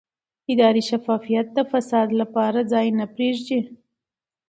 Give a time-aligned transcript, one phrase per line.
[0.51, 3.59] اداري شفافیت د فساد لپاره ځای نه پرېږدي